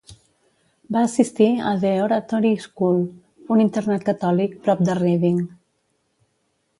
Va 0.95 1.01
assistir 1.07 1.49
a 1.71 1.73
The 1.83 1.91
Oratory 2.05 2.53
School, 2.63 3.03
un 3.57 3.61
internat 3.65 4.07
catòlic 4.07 4.57
prop 4.65 4.81
de 4.89 4.97
Reading. 5.01 5.37